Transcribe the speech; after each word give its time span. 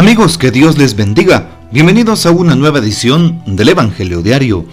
Amigos, 0.00 0.38
que 0.38 0.50
Dios 0.50 0.78
les 0.78 0.96
bendiga. 0.96 1.50
Bienvenidos 1.70 2.24
a 2.24 2.30
una 2.30 2.56
nueva 2.56 2.78
edición 2.78 3.42
del 3.44 3.68
Evangelio 3.68 4.22
Diario. 4.22 4.64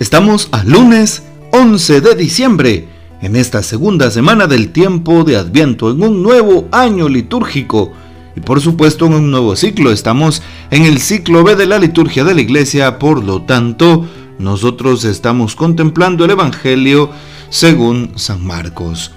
Estamos 0.00 0.48
a 0.50 0.64
lunes 0.64 1.22
11 1.52 2.00
de 2.00 2.16
diciembre, 2.16 2.88
en 3.22 3.36
esta 3.36 3.62
segunda 3.62 4.10
semana 4.10 4.48
del 4.48 4.72
tiempo 4.72 5.22
de 5.22 5.36
Adviento, 5.36 5.92
en 5.92 6.02
un 6.02 6.20
nuevo 6.20 6.66
año 6.72 7.08
litúrgico 7.08 7.92
y 8.34 8.40
por 8.40 8.60
supuesto 8.60 9.06
en 9.06 9.14
un 9.14 9.30
nuevo 9.30 9.54
ciclo. 9.54 9.92
Estamos 9.92 10.42
en 10.72 10.82
el 10.82 10.98
ciclo 10.98 11.44
B 11.44 11.54
de 11.54 11.66
la 11.66 11.78
liturgia 11.78 12.24
de 12.24 12.34
la 12.34 12.40
iglesia, 12.40 12.98
por 12.98 13.22
lo 13.22 13.42
tanto, 13.42 14.04
nosotros 14.40 15.04
estamos 15.04 15.54
contemplando 15.54 16.24
el 16.24 16.32
Evangelio 16.32 17.10
según 17.50 18.10
San 18.16 18.44
Marcos. 18.44 19.12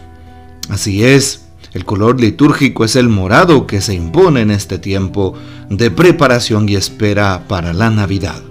Así 0.69 1.03
es, 1.03 1.48
el 1.73 1.85
color 1.85 2.19
litúrgico 2.19 2.83
es 2.83 2.95
el 2.95 3.09
morado 3.09 3.67
que 3.67 3.81
se 3.81 3.93
impone 3.93 4.41
en 4.41 4.51
este 4.51 4.79
tiempo 4.79 5.35
de 5.69 5.91
preparación 5.91 6.67
y 6.67 6.75
espera 6.75 7.45
para 7.47 7.73
la 7.73 7.89
Navidad. 7.89 8.41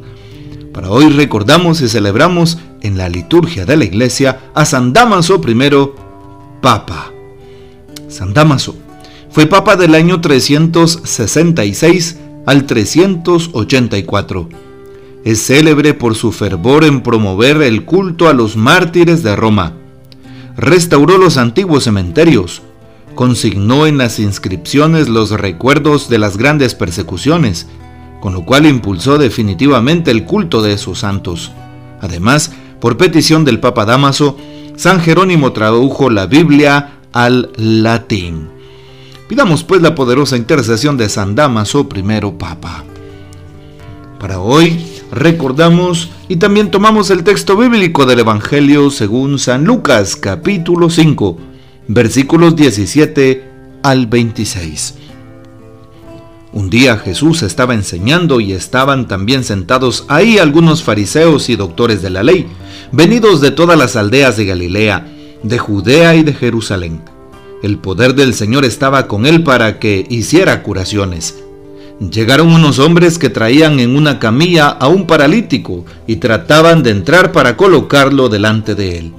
Para 0.73 0.91
hoy 0.91 1.09
recordamos 1.11 1.81
y 1.81 1.89
celebramos 1.89 2.59
en 2.83 2.97
la 2.97 3.09
liturgia 3.09 3.67
de 3.67 3.77
la 3.77 3.85
iglesia 3.85 4.41
a 4.55 4.65
San 4.65 4.93
Damaso 4.93 5.41
I, 5.45 5.71
Papa. 6.61 7.13
San 8.09 8.33
Damaso 8.33 8.77
fue 9.31 9.47
Papa 9.47 9.77
del 9.77 9.95
año 9.95 10.21
366 10.21 12.19
al 12.47 12.67
384. 12.67 14.49
Es 15.25 15.45
célebre 15.45 15.95
por 15.95 16.15
su 16.15 16.33
fervor 16.33 16.85
en 16.85 17.03
promover 17.03 17.61
el 17.63 17.85
culto 17.85 18.29
a 18.29 18.33
los 18.33 18.57
mártires 18.57 19.23
de 19.23 19.35
Roma. 19.37 19.73
Restauró 20.57 21.19
los 21.19 21.37
antiguos 21.37 21.85
cementerios, 21.85 22.63
consignó 23.19 23.89
en 23.89 23.99
las 23.99 24.21
inscripciones 24.21 25.09
los 25.09 25.31
recuerdos 25.33 26.09
de 26.09 26.21
las 26.21 26.37
grandes 26.37 26.77
persecuciones, 26.77 27.67
con 28.21 28.33
lo 28.33 28.45
cual 28.45 28.65
impulsó 28.65 29.19
definitivamente 29.19 30.13
el 30.13 30.25
culto 30.25 30.63
de 30.63 30.75
esos 30.75 31.01
santos. 31.01 31.51
Además, 32.01 32.53
por 32.81 32.97
petición 32.97 33.45
del 33.45 33.59
Papa 33.59 33.85
Damaso, 33.87 34.37
San 34.77 35.01
Jerónimo 35.01 35.53
tradujo 35.53 36.11
la 36.11 36.27
Biblia 36.27 37.01
al 37.13 37.51
latín. 37.57 38.51
Pidamos 39.29 39.65
pues 39.65 39.83
la 39.83 39.97
poderosa 39.97 40.37
intercesión 40.37 40.97
de 40.97 41.09
San 41.09 41.35
Damaso, 41.35 41.89
primero 41.89 42.39
Papa. 42.39 42.85
Para 44.21 44.39
hoy 44.39 44.79
recordamos 45.11 46.09
y 46.29 46.37
también 46.37 46.71
tomamos 46.71 47.11
el 47.11 47.25
texto 47.25 47.57
bíblico 47.57 48.07
del 48.07 48.21
Evangelio 48.21 48.93
según 48.93 49.41
San 49.41 49.65
Lucas 49.65 50.15
capítulo 50.15 50.89
5 50.89 51.48
versículos 51.89 52.55
17 52.55 53.51
al 53.83 54.07
26. 54.07 54.95
Un 56.53 56.69
día 56.69 56.99
Jesús 56.99 57.43
estaba 57.43 57.73
enseñando 57.73 58.41
y 58.41 58.53
estaban 58.53 59.09
también 59.09 59.43
sentados 59.43 60.05
ahí 60.09 60.37
algunos 60.37 60.83
fariseos 60.83 61.49
y 61.49 61.57
doctores 61.57 62.03
de 62.03 62.11
la 62.11 62.23
ley, 62.23 62.47
venidos 62.93 63.41
de 63.41 63.53
todas 63.53 63.79
las 63.79 63.97
aldeas 63.97 64.37
de 64.37 64.45
Galilea, 64.45 65.07
de 65.43 65.59
Judea 65.59 66.15
y 66.15 66.23
de 66.25 66.35
Jerusalén. 66.35 67.01
El 67.63 67.79
poder 67.79 68.15
del 68.15 68.35
Señor 68.35 68.67
estaba 68.67 69.09
con 69.09 69.25
él 69.25 69.43
para 69.43 69.79
que 69.79 70.07
hiciera 70.11 70.63
curaciones. 70.63 71.43
Llegaron 72.01 72.53
unos 72.53 72.79
hombres 72.79 73.19
que 73.19 73.31
traían 73.31 73.81
en 73.81 73.97
una 73.97 74.19
camilla 74.19 74.69
a 74.69 74.89
un 74.89 75.07
paralítico 75.07 75.87
y 76.07 76.17
trataban 76.17 76.83
de 76.83 76.91
entrar 76.91 77.33
para 77.33 77.57
colocarlo 77.57 78.29
delante 78.29 78.75
de 78.75 78.99
él 78.99 79.13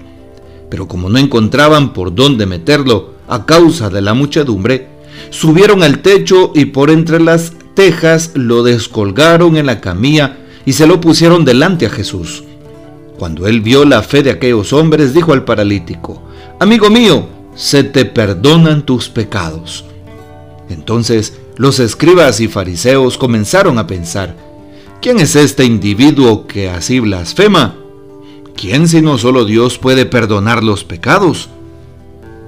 pero 0.70 0.88
como 0.88 1.10
no 1.10 1.18
encontraban 1.18 1.94
por 1.94 2.14
dónde 2.14 2.46
meterlo 2.46 3.14
a 3.28 3.46
causa 3.46 3.90
de 3.90 4.02
la 4.02 4.14
muchedumbre, 4.14 4.88
subieron 5.30 5.84
al 5.84 6.00
techo 6.00 6.52
y 6.56 6.66
por 6.66 6.90
entre 6.90 7.20
las 7.20 7.54
tejas 7.74 8.32
lo 8.36 8.64
descolgaron 8.64 9.58
en 9.58 9.66
la 9.66 9.82
camilla 9.82 10.38
y 10.66 10.74
se 10.74 10.88
lo 10.88 11.02
pusieron 11.02 11.46
delante 11.46 11.86
a 11.86 11.90
Jesús. 11.90 12.44
Cuando 13.18 13.48
él 13.48 13.62
vio 13.62 13.86
la 13.86 14.02
fe 14.02 14.24
de 14.24 14.32
aquellos 14.32 14.72
hombres, 14.72 15.14
dijo 15.14 15.34
al 15.34 15.44
paralítico, 15.44 16.22
Amigo 16.60 16.90
mío, 16.90 17.28
se 17.56 17.84
te 17.84 18.06
perdonan 18.06 18.86
tus 18.86 19.10
pecados. 19.10 19.86
Entonces 20.70 21.38
los 21.58 21.80
escribas 21.80 22.40
y 22.40 22.48
fariseos 22.48 23.18
comenzaron 23.18 23.78
a 23.80 23.88
pensar, 23.88 24.36
¿quién 25.02 25.20
es 25.20 25.36
este 25.36 25.66
individuo 25.66 26.48
que 26.48 26.70
así 26.70 27.00
blasfema? 27.00 27.76
¿Quién 28.60 28.90
sino 28.90 29.18
solo 29.18 29.46
Dios 29.46 29.78
puede 29.78 30.06
perdonar 30.06 30.66
los 30.66 30.84
pecados? 30.84 31.50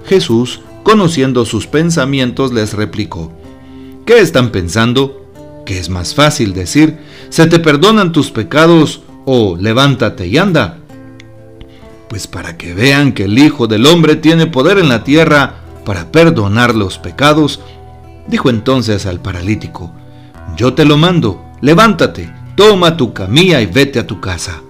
Jesús, 0.05 0.59
conociendo 0.83 1.45
sus 1.45 1.67
pensamientos, 1.67 2.51
les 2.51 2.73
replicó, 2.73 3.31
¿qué 4.05 4.19
están 4.19 4.51
pensando? 4.51 5.25
¿Qué 5.65 5.79
es 5.79 5.89
más 5.89 6.13
fácil 6.13 6.53
decir, 6.53 6.97
se 7.29 7.47
te 7.47 7.59
perdonan 7.59 8.11
tus 8.11 8.29
pecados 8.29 9.03
o 9.25 9.55
levántate 9.55 10.27
y 10.27 10.37
anda? 10.37 10.79
Pues 12.09 12.27
para 12.27 12.57
que 12.57 12.73
vean 12.73 13.13
que 13.13 13.23
el 13.23 13.39
Hijo 13.39 13.67
del 13.67 13.85
Hombre 13.85 14.17
tiene 14.17 14.47
poder 14.47 14.79
en 14.79 14.89
la 14.89 15.05
tierra 15.05 15.61
para 15.85 16.11
perdonar 16.11 16.75
los 16.75 16.97
pecados, 16.97 17.61
dijo 18.27 18.49
entonces 18.49 19.05
al 19.05 19.21
paralítico, 19.21 19.93
yo 20.57 20.73
te 20.73 20.83
lo 20.83 20.97
mando, 20.97 21.41
levántate, 21.61 22.29
toma 22.57 22.97
tu 22.97 23.13
camilla 23.13 23.61
y 23.61 23.65
vete 23.65 23.97
a 23.99 24.07
tu 24.07 24.19
casa. 24.19 24.61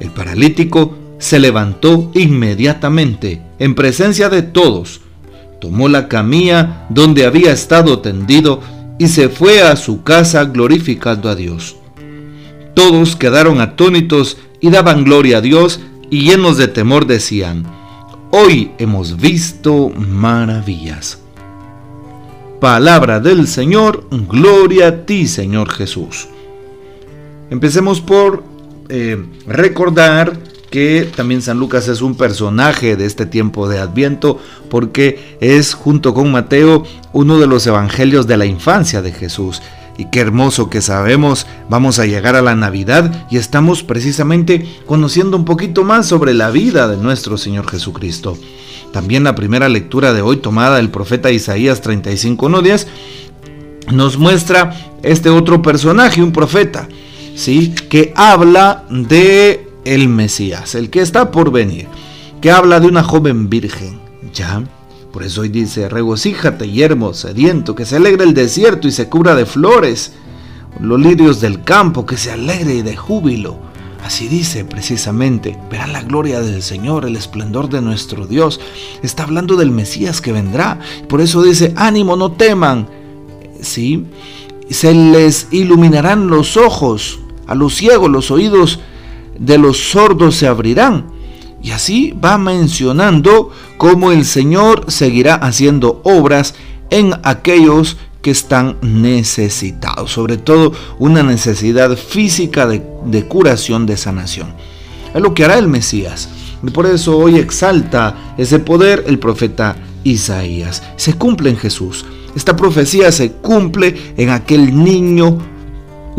El 0.00 0.10
paralítico 0.10 0.96
se 1.18 1.38
levantó 1.38 2.10
inmediatamente 2.14 3.40
en 3.58 3.74
presencia 3.74 4.28
de 4.28 4.42
todos, 4.42 5.00
tomó 5.60 5.88
la 5.88 6.08
camilla 6.08 6.86
donde 6.90 7.24
había 7.24 7.52
estado 7.52 8.00
tendido 8.00 8.60
y 8.98 9.08
se 9.08 9.28
fue 9.28 9.62
a 9.62 9.76
su 9.76 10.02
casa 10.02 10.44
glorificando 10.44 11.28
a 11.28 11.34
Dios. 11.34 11.76
Todos 12.74 13.16
quedaron 13.16 13.60
atónitos 13.60 14.36
y 14.60 14.70
daban 14.70 15.04
gloria 15.04 15.38
a 15.38 15.40
Dios 15.40 15.80
y 16.10 16.28
llenos 16.28 16.58
de 16.58 16.68
temor 16.68 17.06
decían, 17.06 17.64
hoy 18.30 18.72
hemos 18.78 19.16
visto 19.16 19.90
maravillas. 19.90 21.20
Palabra 22.60 23.20
del 23.20 23.46
Señor, 23.46 24.06
gloria 24.10 24.88
a 24.88 25.06
ti 25.06 25.26
Señor 25.26 25.70
Jesús. 25.70 26.28
Empecemos 27.50 28.00
por 28.00 28.42
eh, 28.88 29.24
recordar 29.46 30.38
que 30.70 31.08
también 31.14 31.40
San 31.40 31.60
Lucas 31.60 31.86
es 31.86 32.02
un 32.02 32.16
personaje 32.16 32.96
de 32.96 33.06
este 33.06 33.26
tiempo 33.26 33.68
de 33.68 33.78
Adviento 33.78 34.40
porque 34.68 35.36
es 35.40 35.72
junto 35.72 36.14
con 36.14 36.32
Mateo 36.32 36.82
uno 37.12 37.38
de 37.38 37.46
los 37.46 37.64
evangelios 37.66 38.26
de 38.26 38.36
la 38.36 38.46
infancia 38.46 39.00
de 39.00 39.12
Jesús. 39.12 39.62
Y 39.96 40.06
qué 40.06 40.18
hermoso 40.18 40.70
que 40.70 40.82
sabemos, 40.82 41.46
vamos 41.68 42.00
a 42.00 42.06
llegar 42.06 42.34
a 42.34 42.42
la 42.42 42.56
Navidad 42.56 43.26
y 43.30 43.36
estamos 43.36 43.84
precisamente 43.84 44.66
conociendo 44.86 45.36
un 45.36 45.44
poquito 45.44 45.84
más 45.84 46.06
sobre 46.06 46.34
la 46.34 46.50
vida 46.50 46.88
de 46.88 46.96
nuestro 46.96 47.38
Señor 47.38 47.70
Jesucristo. 47.70 48.36
También 48.92 49.22
la 49.22 49.36
primera 49.36 49.68
lectura 49.68 50.12
de 50.12 50.22
hoy 50.22 50.38
tomada 50.38 50.76
del 50.76 50.90
profeta 50.90 51.30
Isaías 51.30 51.82
35.1.10 51.84 52.86
nos 53.92 54.18
muestra 54.18 54.74
este 55.04 55.30
otro 55.30 55.62
personaje, 55.62 56.22
un 56.22 56.32
profeta, 56.32 56.88
¿sí? 57.34 57.74
que 57.88 58.12
habla 58.16 58.84
de 58.90 59.68
el 59.84 60.08
Mesías, 60.08 60.74
el 60.74 60.90
que 60.90 61.00
está 61.00 61.30
por 61.30 61.50
venir, 61.50 61.86
que 62.40 62.50
habla 62.50 62.80
de 62.80 62.86
una 62.86 63.02
joven 63.02 63.50
virgen, 63.50 64.00
¿ya? 64.32 64.62
Por 65.12 65.22
eso 65.22 65.42
hoy 65.42 65.48
dice, 65.48 65.88
regocíjate, 65.88 66.70
yermo 66.70 67.14
sediento, 67.14 67.74
que 67.74 67.84
se 67.84 67.96
alegre 67.96 68.24
el 68.24 68.34
desierto 68.34 68.88
y 68.88 68.90
se 68.90 69.08
cubra 69.08 69.34
de 69.34 69.46
flores, 69.46 70.12
los 70.80 70.98
lirios 70.98 71.40
del 71.40 71.62
campo, 71.62 72.04
que 72.04 72.16
se 72.16 72.32
alegre 72.32 72.82
de 72.82 72.96
júbilo. 72.96 73.58
Así 74.04 74.28
dice 74.28 74.64
precisamente, 74.64 75.56
verán 75.70 75.92
la 75.92 76.02
gloria 76.02 76.40
del 76.40 76.62
Señor, 76.62 77.06
el 77.06 77.16
esplendor 77.16 77.70
de 77.70 77.80
nuestro 77.80 78.26
Dios. 78.26 78.60
Está 79.02 79.22
hablando 79.22 79.56
del 79.56 79.70
Mesías 79.70 80.20
que 80.20 80.32
vendrá. 80.32 80.78
Por 81.08 81.20
eso 81.22 81.42
dice, 81.42 81.72
ánimo, 81.76 82.16
no 82.16 82.32
teman. 82.32 82.86
¿Sí? 83.62 84.04
Se 84.68 84.92
les 84.92 85.46
iluminarán 85.52 86.26
los 86.26 86.58
ojos 86.58 87.20
a 87.46 87.54
los 87.54 87.74
ciegos 87.74 88.10
los 88.10 88.30
oídos 88.30 88.80
de 89.38 89.58
los 89.58 89.78
sordos 89.90 90.36
se 90.36 90.46
abrirán. 90.46 91.06
Y 91.62 91.70
así 91.70 92.12
va 92.12 92.36
mencionando 92.36 93.50
cómo 93.78 94.12
el 94.12 94.24
Señor 94.24 94.84
seguirá 94.88 95.34
haciendo 95.36 96.00
obras 96.04 96.54
en 96.90 97.14
aquellos 97.22 97.96
que 98.20 98.30
están 98.30 98.76
necesitados, 98.82 100.12
sobre 100.12 100.36
todo 100.36 100.72
una 100.98 101.22
necesidad 101.22 101.96
física 101.96 102.66
de, 102.66 103.26
curación, 103.26 103.86
de 103.86 103.96
sanación. 103.96 104.54
Es 105.14 105.20
lo 105.20 105.34
que 105.34 105.44
hará 105.44 105.58
el 105.58 105.68
Mesías. 105.68 106.28
Y 106.62 106.70
por 106.70 106.86
eso 106.86 107.18
hoy 107.18 107.36
exalta 107.36 108.34
ese 108.38 108.58
poder 108.58 109.04
el 109.06 109.18
profeta 109.18 109.76
Isaías. 110.04 110.82
Se 110.96 111.14
cumple 111.14 111.50
en 111.50 111.56
Jesús. 111.56 112.04
Esta 112.34 112.56
profecía 112.56 113.12
se 113.12 113.32
cumple 113.32 114.14
en 114.16 114.30
aquel 114.30 114.82
niño 114.82 115.38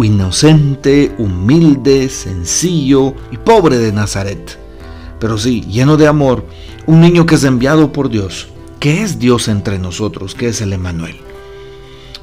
inocente, 0.03 1.15
humilde, 1.17 2.09
sencillo 2.09 3.13
y 3.31 3.37
pobre 3.37 3.77
de 3.77 3.91
Nazaret. 3.91 4.59
Pero 5.19 5.37
sí, 5.37 5.61
lleno 5.61 5.97
de 5.97 6.07
amor, 6.07 6.45
un 6.85 7.01
niño 7.01 7.25
que 7.25 7.35
es 7.35 7.43
enviado 7.43 7.91
por 7.91 8.09
Dios, 8.09 8.47
que 8.79 9.01
es 9.01 9.19
Dios 9.19 9.47
entre 9.47 9.79
nosotros, 9.79 10.35
que 10.35 10.49
es 10.49 10.61
el 10.61 10.73
Emanuel. 10.73 11.17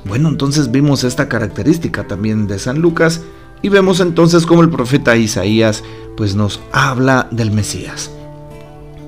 Bueno, 0.05 0.29
entonces 0.29 0.71
vimos 0.71 1.05
esta 1.05 1.29
característica 1.29 2.07
también 2.07 2.47
de 2.47 2.59
San 2.59 2.81
Lucas 2.81 3.23
y 3.63 3.69
vemos 3.69 4.01
entonces 4.01 4.47
cómo 4.47 4.63
el 4.63 4.71
profeta 4.71 5.17
Isaías 5.17 5.83
pues 6.17 6.35
nos 6.35 6.61
habla 6.73 7.29
del 7.31 7.53
Mesías. 7.53 8.11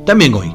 También 0.07 0.35
hoy 0.35 0.55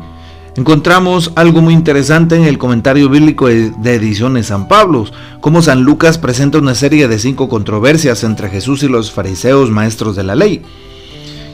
encontramos 0.55 1.31
algo 1.35 1.61
muy 1.61 1.73
interesante 1.73 2.35
en 2.35 2.43
el 2.43 2.57
comentario 2.57 3.09
bíblico 3.09 3.47
de 3.47 3.95
Ediciones 3.95 4.47
San 4.47 4.67
Pablo, 4.67 5.05
cómo 5.41 5.61
San 5.61 5.83
Lucas 5.83 6.17
presenta 6.17 6.57
una 6.57 6.75
serie 6.75 7.07
de 7.07 7.19
cinco 7.19 7.49
controversias 7.49 8.23
entre 8.23 8.49
Jesús 8.49 8.83
y 8.83 8.87
los 8.87 9.11
fariseos 9.11 9.69
maestros 9.71 10.15
de 10.15 10.23
la 10.23 10.35
ley. 10.35 10.61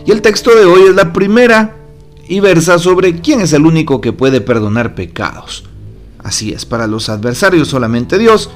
Y 0.06 0.12
el 0.12 0.22
texto 0.22 0.56
de 0.56 0.66
hoy 0.66 0.82
es 0.90 0.96
la 0.96 1.14
primera 1.14 1.76
y 2.28 2.40
versa 2.40 2.80
sobre 2.80 3.22
quién 3.22 3.42
es 3.42 3.54
el 3.54 3.66
único 3.66 4.02
que 4.02 4.14
puede 4.14 4.42
perdonar 4.42 4.96
pecados. 4.96 5.64
Así 6.24 6.54
es, 6.54 6.66
para 6.66 6.88
los 6.88 7.10
adversarios 7.10 7.68
solamente 7.68 8.18
Dios. 8.18 8.50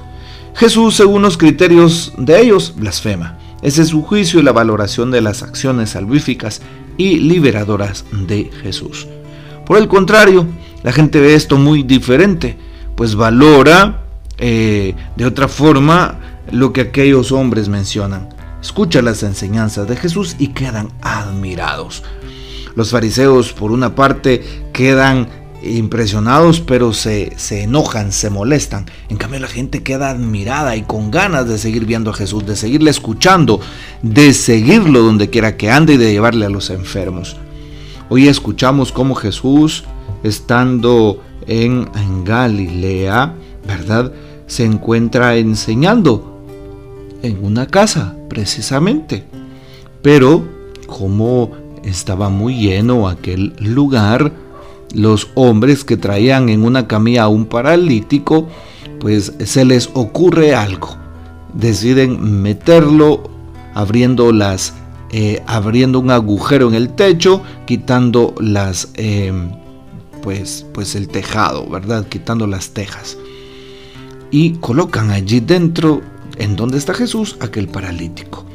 Jesús, 0.55 0.95
según 0.95 1.21
los 1.21 1.37
criterios 1.37 2.13
de 2.17 2.41
ellos, 2.41 2.73
blasfema. 2.75 3.37
Ese 3.61 3.81
es 3.81 3.89
su 3.89 4.01
juicio 4.01 4.39
y 4.39 4.43
la 4.43 4.51
valoración 4.51 5.11
de 5.11 5.21
las 5.21 5.43
acciones 5.43 5.91
salvíficas 5.91 6.61
y 6.97 7.19
liberadoras 7.19 8.05
de 8.11 8.49
Jesús. 8.61 9.07
Por 9.69 9.77
el 9.77 9.87
contrario, 9.87 10.47
la 10.81 10.91
gente 10.91 11.19
ve 11.19 11.35
esto 11.35 11.55
muy 11.59 11.83
diferente, 11.83 12.57
pues 12.95 13.13
valora 13.13 14.01
eh, 14.39 14.95
de 15.15 15.25
otra 15.27 15.47
forma 15.47 16.17
lo 16.51 16.73
que 16.73 16.81
aquellos 16.81 17.31
hombres 17.31 17.69
mencionan. 17.69 18.29
Escucha 18.63 19.03
las 19.03 19.21
enseñanzas 19.21 19.87
de 19.87 19.95
Jesús 19.95 20.37
y 20.39 20.47
quedan 20.47 20.89
admirados. 21.03 22.01
Los 22.75 22.89
fariseos, 22.89 23.53
por 23.53 23.71
una 23.71 23.93
parte, 23.93 24.43
quedan 24.73 25.29
impresionados, 25.61 26.61
pero 26.61 26.91
se, 26.91 27.33
se, 27.37 27.61
enojan, 27.61 28.11
se 28.11 28.31
molestan. 28.31 28.87
En 29.07 29.17
cambio, 29.17 29.39
la 29.39 29.47
gente 29.47 29.83
queda 29.83 30.09
admirada 30.09 30.77
y 30.77 30.81
con 30.81 31.11
ganas 31.11 31.47
de 31.47 31.59
seguir 31.59 31.85
viendo 31.85 32.09
a 32.09 32.15
Jesús, 32.15 32.43
de 32.43 32.55
seguirle 32.55 32.89
escuchando, 32.89 33.61
de 34.01 34.33
seguirlo 34.33 35.03
donde 35.03 35.29
quiera 35.29 35.57
que 35.57 35.69
ande 35.69 35.93
y 35.93 35.97
de 35.97 36.11
llevarle 36.11 36.47
a 36.47 36.49
los 36.49 36.71
enfermos. 36.71 37.37
Hoy 38.11 38.27
escuchamos 38.27 38.91
cómo 38.91 39.13
Jesús, 39.13 39.83
estando 40.23 41.21
en, 41.45 41.87
en 41.93 42.23
Galilea, 42.23 43.35
¿verdad? 43.67 44.11
Se 44.47 44.65
encuentra 44.65 45.35
enseñando 45.35 46.41
en 47.21 47.45
una 47.45 47.67
casa, 47.67 48.15
precisamente. 48.27 49.25
Pero 50.01 50.43
como 50.87 51.51
estaba 51.83 52.29
muy 52.29 52.59
lleno 52.59 53.07
aquel 53.07 53.53
lugar, 53.59 54.31
los 54.95 55.29
hombres 55.35 55.83
que 55.83 55.95
traían 55.95 56.49
en 56.49 56.63
una 56.63 56.87
camilla 56.87 57.23
a 57.23 57.27
un 57.27 57.45
paralítico, 57.45 58.47
pues 58.99 59.33
se 59.37 59.65
les 59.65 59.87
ocurre 59.93 60.55
algo. 60.55 60.97
Deciden 61.53 62.41
meterlo 62.41 63.29
abriendo 63.75 64.31
las 64.31 64.73
eh, 65.11 65.41
abriendo 65.47 65.99
un 65.99 66.11
agujero 66.11 66.67
en 66.67 66.75
el 66.75 66.89
techo, 66.89 67.41
quitando 67.65 68.35
las 68.39 68.89
em, 68.95 69.51
pues 70.21 70.65
pues 70.73 70.95
el 70.95 71.07
tejado, 71.07 71.67
¿verdad? 71.67 72.07
Quitando 72.07 72.47
las 72.47 72.71
tejas. 72.71 73.17
Y 74.31 74.53
colocan 74.57 75.09
allí 75.09 75.39
dentro, 75.39 76.01
en 76.37 76.55
donde 76.55 76.77
está 76.77 76.93
Jesús, 76.93 77.37
aquel 77.39 77.67
paralítico. 77.67 78.45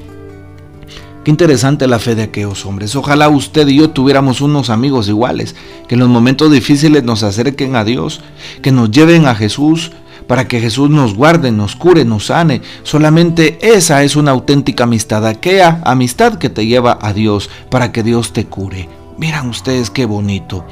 Qué 1.25 1.31
interesante 1.31 1.87
la 1.87 1.99
fe 1.99 2.15
de 2.15 2.25
aquellos 2.25 2.67
hombres. 2.67 2.95
Ojalá 2.95 3.31
usted 3.31 3.67
y 3.69 3.77
yo 3.77 3.91
tuviéramos 3.91 4.43
unos 4.43 4.69
amigos 4.69 5.09
iguales, 5.09 5.57
que 5.89 5.95
en 5.95 6.01
los 6.01 6.11
momentos 6.11 6.53
difíciles 6.53 7.03
nos 7.03 7.23
acerquen 7.23 7.77
a 7.77 7.85
Dios, 7.85 8.21
que 8.61 8.71
nos 8.71 8.91
lleven 8.91 9.27
a 9.27 9.35
Jesús, 9.35 9.91
para 10.27 10.49
que 10.49 10.61
Jesús 10.61 10.91
nos 10.91 11.15
guarde, 11.15 11.51
nos 11.53 11.77
cure, 11.77 12.05
nos 12.05 12.27
sane. 12.27 12.63
Solamente 12.83 13.59
esa 13.61 14.03
es 14.03 14.17
una 14.17 14.31
auténtica 14.31 14.85
amistad, 14.85 15.27
aquella 15.27 15.81
amistad 15.85 16.39
que 16.39 16.51
te 16.51 16.67
lleva 16.67 16.99
a 17.01 17.13
Dios, 17.13 17.51
para 17.71 17.93
que 17.93 18.03
Dios 18.03 18.33
te 18.33 18.47
cure. 18.47 18.89
Miran 19.19 19.49
ustedes 19.49 19.91
qué 19.91 20.07
bonito. 20.07 20.65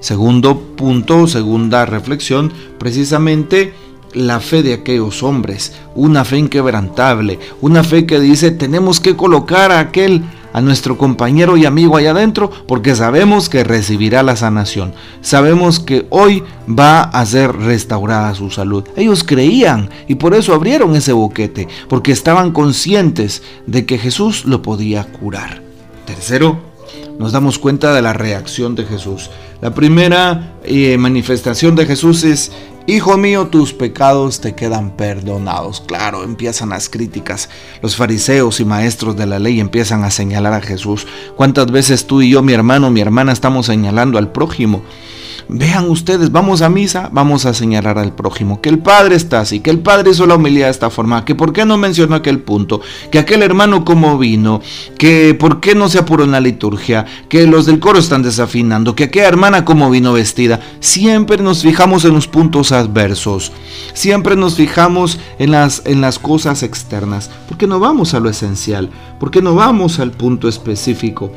Segundo 0.00 0.58
punto, 0.76 1.26
segunda 1.26 1.86
reflexión, 1.86 2.52
precisamente 2.78 3.72
la 4.14 4.40
fe 4.40 4.62
de 4.62 4.74
aquellos 4.74 5.22
hombres, 5.22 5.72
una 5.94 6.24
fe 6.24 6.38
inquebrantable, 6.38 7.38
una 7.60 7.82
fe 7.82 8.06
que 8.06 8.20
dice 8.20 8.50
tenemos 8.50 9.00
que 9.00 9.16
colocar 9.16 9.72
a 9.72 9.80
aquel, 9.80 10.22
a 10.54 10.60
nuestro 10.60 10.96
compañero 10.96 11.56
y 11.56 11.66
amigo 11.66 11.96
allá 11.96 12.12
adentro, 12.12 12.48
porque 12.66 12.94
sabemos 12.94 13.48
que 13.48 13.64
recibirá 13.64 14.22
la 14.22 14.36
sanación, 14.36 14.94
sabemos 15.20 15.80
que 15.80 16.06
hoy 16.10 16.44
va 16.66 17.02
a 17.02 17.26
ser 17.26 17.54
restaurada 17.54 18.34
su 18.36 18.50
salud. 18.50 18.84
Ellos 18.96 19.24
creían 19.24 19.90
y 20.06 20.14
por 20.14 20.32
eso 20.32 20.54
abrieron 20.54 20.94
ese 20.94 21.12
boquete, 21.12 21.66
porque 21.88 22.12
estaban 22.12 22.52
conscientes 22.52 23.42
de 23.66 23.84
que 23.84 23.98
Jesús 23.98 24.44
lo 24.44 24.62
podía 24.62 25.04
curar. 25.04 25.60
Tercero, 26.06 26.60
nos 27.18 27.32
damos 27.32 27.58
cuenta 27.58 27.92
de 27.92 28.02
la 28.02 28.12
reacción 28.12 28.76
de 28.76 28.84
Jesús. 28.84 29.30
La 29.60 29.74
primera 29.74 30.52
eh, 30.62 30.96
manifestación 30.98 31.74
de 31.74 31.86
Jesús 31.86 32.22
es 32.22 32.52
Hijo 32.86 33.16
mío, 33.16 33.46
tus 33.46 33.72
pecados 33.72 34.42
te 34.42 34.54
quedan 34.54 34.90
perdonados. 34.90 35.80
Claro, 35.80 36.22
empiezan 36.22 36.68
las 36.68 36.90
críticas. 36.90 37.48
Los 37.80 37.96
fariseos 37.96 38.60
y 38.60 38.66
maestros 38.66 39.16
de 39.16 39.24
la 39.24 39.38
ley 39.38 39.58
empiezan 39.58 40.04
a 40.04 40.10
señalar 40.10 40.52
a 40.52 40.60
Jesús. 40.60 41.06
¿Cuántas 41.34 41.70
veces 41.70 42.06
tú 42.06 42.20
y 42.20 42.28
yo, 42.28 42.42
mi 42.42 42.52
hermano, 42.52 42.90
mi 42.90 43.00
hermana, 43.00 43.32
estamos 43.32 43.64
señalando 43.64 44.18
al 44.18 44.32
prójimo? 44.32 44.82
Vean 45.48 45.90
ustedes, 45.90 46.32
vamos 46.32 46.62
a 46.62 46.70
misa, 46.70 47.10
vamos 47.12 47.44
a 47.44 47.52
señalar 47.52 47.98
al 47.98 48.14
prójimo, 48.14 48.60
que 48.60 48.70
el 48.70 48.78
Padre 48.78 49.14
está 49.14 49.40
así, 49.40 49.60
que 49.60 49.70
el 49.70 49.80
Padre 49.80 50.10
hizo 50.10 50.26
la 50.26 50.36
humildad 50.36 50.66
de 50.66 50.70
esta 50.70 50.90
forma, 50.90 51.24
que 51.24 51.34
por 51.34 51.52
qué 51.52 51.64
no 51.66 51.76
mencionó 51.76 52.16
aquel 52.16 52.40
punto, 52.40 52.80
que 53.10 53.18
aquel 53.18 53.42
hermano 53.42 53.84
como 53.84 54.16
vino, 54.18 54.62
que 54.96 55.34
por 55.34 55.60
qué 55.60 55.74
no 55.74 55.88
se 55.88 55.98
apuró 55.98 56.24
en 56.24 56.30
la 56.30 56.40
liturgia, 56.40 57.04
que 57.28 57.46
los 57.46 57.66
del 57.66 57.78
coro 57.78 57.98
están 57.98 58.22
desafinando, 58.22 58.94
que 58.96 59.04
aquella 59.04 59.28
hermana 59.28 59.64
como 59.64 59.90
vino 59.90 60.12
vestida. 60.12 60.60
Siempre 60.80 61.38
nos 61.38 61.62
fijamos 61.62 62.04
en 62.04 62.14
los 62.14 62.26
puntos 62.26 62.72
adversos, 62.72 63.52
siempre 63.92 64.36
nos 64.36 64.56
fijamos 64.56 65.18
en 65.38 65.50
las, 65.50 65.82
en 65.84 66.00
las 66.00 66.18
cosas 66.18 66.62
externas, 66.62 67.30
porque 67.48 67.66
no 67.66 67.80
vamos 67.80 68.14
a 68.14 68.20
lo 68.20 68.30
esencial, 68.30 68.90
porque 69.20 69.42
no 69.42 69.54
vamos 69.54 69.98
al 69.98 70.10
punto 70.10 70.48
específico. 70.48 71.30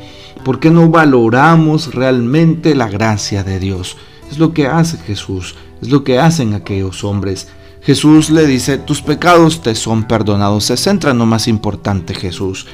¿Por 0.44 0.60
qué 0.60 0.70
no 0.70 0.88
valoramos 0.88 1.94
realmente 1.94 2.74
la 2.74 2.88
gracia 2.88 3.44
de 3.44 3.58
Dios? 3.58 3.96
Es 4.30 4.38
lo 4.38 4.52
que 4.52 4.66
hace 4.66 4.98
Jesús, 4.98 5.54
es 5.82 5.88
lo 5.90 6.04
que 6.04 6.18
hacen 6.18 6.54
aquellos 6.54 7.04
hombres. 7.04 7.48
Jesús 7.82 8.30
le 8.30 8.46
dice, 8.46 8.78
tus 8.78 9.02
pecados 9.02 9.62
te 9.62 9.74
son 9.74 10.04
perdonados. 10.04 10.64
Se 10.64 10.76
centra 10.76 11.12
en 11.12 11.18
lo 11.18 11.26
más 11.26 11.48
importante 11.48 12.14
Jesús 12.14 12.66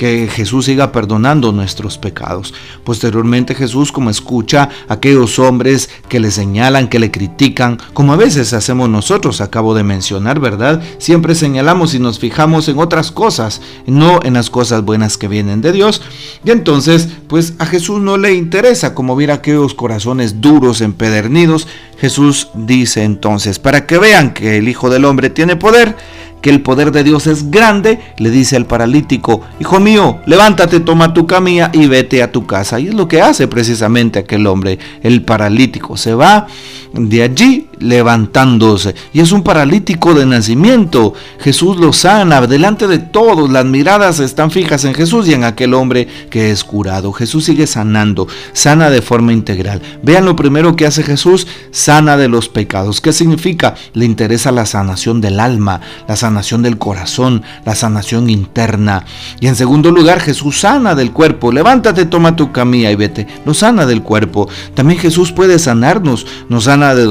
que 0.00 0.28
Jesús 0.28 0.64
siga 0.64 0.92
perdonando 0.92 1.52
nuestros 1.52 1.98
pecados. 1.98 2.54
Posteriormente 2.84 3.54
Jesús 3.54 3.92
como 3.92 4.08
escucha 4.08 4.70
a 4.88 4.94
aquellos 4.94 5.38
hombres 5.38 5.90
que 6.08 6.20
le 6.20 6.30
señalan, 6.30 6.88
que 6.88 6.98
le 6.98 7.10
critican, 7.10 7.76
como 7.92 8.14
a 8.14 8.16
veces 8.16 8.54
hacemos 8.54 8.88
nosotros, 8.88 9.42
acabo 9.42 9.74
de 9.74 9.82
mencionar, 9.82 10.40
¿verdad? 10.40 10.82
Siempre 10.96 11.34
señalamos 11.34 11.92
y 11.92 11.98
nos 11.98 12.18
fijamos 12.18 12.66
en 12.68 12.78
otras 12.78 13.12
cosas, 13.12 13.60
no 13.84 14.20
en 14.22 14.32
las 14.32 14.48
cosas 14.48 14.86
buenas 14.86 15.18
que 15.18 15.28
vienen 15.28 15.60
de 15.60 15.72
Dios. 15.72 16.00
Y 16.46 16.50
entonces, 16.50 17.10
pues 17.28 17.52
a 17.58 17.66
Jesús 17.66 18.00
no 18.00 18.16
le 18.16 18.32
interesa 18.32 18.94
como 18.94 19.16
ver 19.16 19.30
aquellos 19.30 19.74
corazones 19.74 20.40
duros, 20.40 20.80
empedernidos. 20.80 21.68
Jesús 21.98 22.48
dice 22.54 23.04
entonces, 23.04 23.58
para 23.58 23.84
que 23.84 23.98
vean 23.98 24.32
que 24.32 24.56
el 24.56 24.66
Hijo 24.66 24.88
del 24.88 25.04
Hombre 25.04 25.28
tiene 25.28 25.56
poder, 25.56 25.94
que 26.40 26.50
el 26.50 26.62
poder 26.62 26.92
de 26.92 27.04
Dios 27.04 27.26
es 27.26 27.50
grande, 27.50 28.00
le 28.18 28.30
dice 28.30 28.56
al 28.56 28.66
paralítico, 28.66 29.42
Hijo 29.60 29.80
mío, 29.80 30.18
levántate, 30.26 30.80
toma 30.80 31.14
tu 31.14 31.26
camilla 31.26 31.70
y 31.72 31.86
vete 31.86 32.22
a 32.22 32.32
tu 32.32 32.46
casa. 32.46 32.80
Y 32.80 32.88
es 32.88 32.94
lo 32.94 33.08
que 33.08 33.20
hace 33.20 33.48
precisamente 33.48 34.18
aquel 34.18 34.46
hombre, 34.46 34.78
el 35.02 35.22
paralítico. 35.22 35.96
Se 35.96 36.14
va 36.14 36.46
de 36.92 37.22
allí 37.22 37.69
levantándose. 37.80 38.94
Y 39.12 39.20
es 39.20 39.32
un 39.32 39.42
paralítico 39.42 40.14
de 40.14 40.26
nacimiento. 40.26 41.14
Jesús 41.40 41.76
lo 41.76 41.92
sana 41.92 42.46
delante 42.46 42.86
de 42.86 42.98
todos. 42.98 43.50
Las 43.50 43.64
miradas 43.64 44.20
están 44.20 44.50
fijas 44.50 44.84
en 44.84 44.94
Jesús 44.94 45.28
y 45.28 45.34
en 45.34 45.44
aquel 45.44 45.74
hombre 45.74 46.08
que 46.30 46.50
es 46.50 46.64
curado. 46.64 47.12
Jesús 47.12 47.44
sigue 47.44 47.66
sanando, 47.66 48.28
sana 48.52 48.90
de 48.90 49.02
forma 49.02 49.32
integral. 49.32 49.82
Vean 50.02 50.24
lo 50.24 50.36
primero 50.36 50.76
que 50.76 50.86
hace 50.86 51.02
Jesús, 51.02 51.46
sana 51.70 52.16
de 52.16 52.28
los 52.28 52.48
pecados. 52.48 53.00
¿Qué 53.00 53.12
significa? 53.12 53.74
Le 53.94 54.04
interesa 54.04 54.52
la 54.52 54.66
sanación 54.66 55.20
del 55.20 55.40
alma, 55.40 55.80
la 56.06 56.16
sanación 56.16 56.62
del 56.62 56.78
corazón, 56.78 57.42
la 57.64 57.74
sanación 57.74 58.30
interna. 58.30 59.04
Y 59.40 59.46
en 59.46 59.56
segundo 59.56 59.90
lugar, 59.90 60.20
Jesús 60.20 60.60
sana 60.60 60.94
del 60.94 61.12
cuerpo. 61.12 61.52
Levántate, 61.52 62.04
toma 62.06 62.36
tu 62.36 62.52
camilla 62.52 62.90
y 62.90 62.96
vete. 62.96 63.26
Lo 63.44 63.54
sana 63.54 63.86
del 63.86 64.02
cuerpo. 64.02 64.48
También 64.74 65.00
Jesús 65.00 65.32
puede 65.32 65.58
sanarnos. 65.58 66.26
Nos 66.48 66.64
sana 66.64 66.94
de 66.94 67.04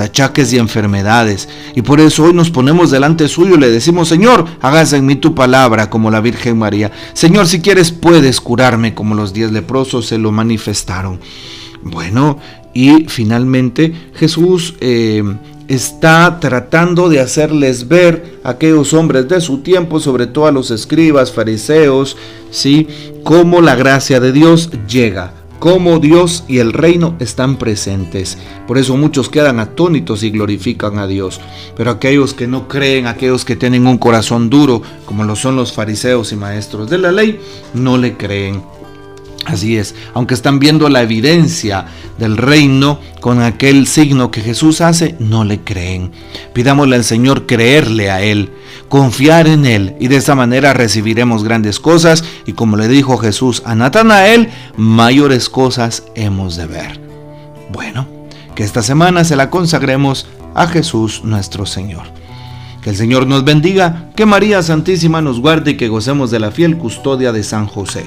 achaques 0.00 0.52
y 0.52 0.58
enfermedades. 0.58 1.48
Y 1.74 1.82
por 1.82 2.00
eso 2.00 2.24
hoy 2.24 2.32
nos 2.32 2.50
ponemos 2.50 2.90
delante 2.90 3.28
suyo 3.28 3.56
y 3.56 3.60
le 3.60 3.70
decimos, 3.70 4.08
Señor, 4.08 4.44
hágase 4.60 4.96
en 4.96 5.06
mí 5.06 5.16
tu 5.16 5.34
palabra 5.34 5.90
como 5.90 6.10
la 6.10 6.20
Virgen 6.20 6.58
María. 6.58 6.90
Señor, 7.12 7.46
si 7.46 7.60
quieres 7.60 7.92
puedes 7.92 8.40
curarme 8.40 8.94
como 8.94 9.14
los 9.14 9.32
diez 9.32 9.52
leprosos 9.52 10.06
se 10.06 10.18
lo 10.18 10.32
manifestaron. 10.32 11.20
Bueno, 11.82 12.38
y 12.72 13.06
finalmente 13.08 13.94
Jesús 14.14 14.74
eh, 14.80 15.22
está 15.68 16.38
tratando 16.40 17.08
de 17.08 17.20
hacerles 17.20 17.88
ver 17.88 18.40
a 18.42 18.50
aquellos 18.50 18.92
hombres 18.92 19.28
de 19.28 19.40
su 19.40 19.58
tiempo, 19.58 20.00
sobre 20.00 20.26
todo 20.26 20.46
a 20.46 20.52
los 20.52 20.70
escribas, 20.70 21.32
fariseos, 21.32 22.16
¿sí? 22.50 22.88
cómo 23.22 23.60
la 23.60 23.74
gracia 23.74 24.20
de 24.20 24.32
Dios 24.32 24.70
llega, 24.88 25.32
cómo 25.64 25.98
Dios 25.98 26.44
y 26.46 26.58
el 26.58 26.74
reino 26.74 27.16
están 27.20 27.56
presentes. 27.56 28.36
Por 28.66 28.76
eso 28.76 28.98
muchos 28.98 29.30
quedan 29.30 29.60
atónitos 29.60 30.22
y 30.22 30.28
glorifican 30.28 30.98
a 30.98 31.06
Dios. 31.06 31.40
Pero 31.74 31.90
aquellos 31.90 32.34
que 32.34 32.46
no 32.46 32.68
creen, 32.68 33.06
aquellos 33.06 33.46
que 33.46 33.56
tienen 33.56 33.86
un 33.86 33.96
corazón 33.96 34.50
duro, 34.50 34.82
como 35.06 35.24
lo 35.24 35.36
son 35.36 35.56
los 35.56 35.72
fariseos 35.72 36.32
y 36.32 36.36
maestros 36.36 36.90
de 36.90 36.98
la 36.98 37.12
ley, 37.12 37.40
no 37.72 37.96
le 37.96 38.14
creen. 38.14 38.73
Así 39.46 39.76
es, 39.76 39.94
aunque 40.14 40.34
están 40.34 40.58
viendo 40.58 40.88
la 40.88 41.02
evidencia 41.02 41.86
del 42.18 42.36
reino 42.36 42.98
con 43.20 43.42
aquel 43.42 43.86
signo 43.86 44.30
que 44.30 44.40
Jesús 44.40 44.80
hace, 44.80 45.16
no 45.18 45.44
le 45.44 45.60
creen. 45.60 46.12
Pidámosle 46.54 46.96
al 46.96 47.04
Señor 47.04 47.46
creerle 47.46 48.10
a 48.10 48.22
Él, 48.22 48.50
confiar 48.88 49.46
en 49.46 49.66
Él 49.66 49.96
y 50.00 50.08
de 50.08 50.16
esa 50.16 50.34
manera 50.34 50.72
recibiremos 50.72 51.44
grandes 51.44 51.78
cosas 51.78 52.24
y 52.46 52.54
como 52.54 52.76
le 52.76 52.88
dijo 52.88 53.18
Jesús 53.18 53.62
a 53.66 53.74
Natanael, 53.74 54.48
mayores 54.76 55.50
cosas 55.50 56.04
hemos 56.14 56.56
de 56.56 56.66
ver. 56.66 57.00
Bueno, 57.70 58.06
que 58.54 58.64
esta 58.64 58.82
semana 58.82 59.24
se 59.24 59.36
la 59.36 59.50
consagremos 59.50 60.26
a 60.54 60.68
Jesús 60.68 61.22
nuestro 61.22 61.66
Señor. 61.66 62.04
Que 62.82 62.90
el 62.90 62.96
Señor 62.96 63.26
nos 63.26 63.44
bendiga, 63.44 64.10
que 64.14 64.26
María 64.26 64.62
Santísima 64.62 65.20
nos 65.20 65.40
guarde 65.40 65.72
y 65.72 65.76
que 65.76 65.88
gocemos 65.88 66.30
de 66.30 66.38
la 66.38 66.50
fiel 66.50 66.76
custodia 66.76 67.32
de 67.32 67.42
San 67.42 67.66
José 67.66 68.06